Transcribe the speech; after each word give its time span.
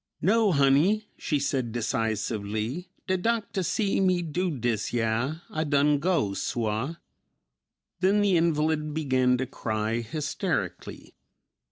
"No, 0.23 0.51
honey," 0.51 1.05
she 1.15 1.37
said 1.37 1.71
decisively, 1.71 2.89
"de 3.05 3.17
doctah 3.19 3.63
see 3.63 3.99
me 3.99 4.23
do 4.23 4.49
dis 4.49 4.91
yah, 4.91 5.35
I 5.51 5.63
done 5.63 5.99
go, 5.99 6.33
suah." 6.33 6.95
Then 7.99 8.21
the 8.21 8.35
invalid 8.35 8.95
began 8.95 9.37
to 9.37 9.45
cry 9.45 9.97
hysterically. 10.01 11.13